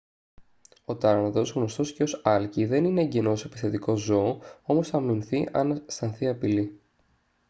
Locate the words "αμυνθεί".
4.97-5.49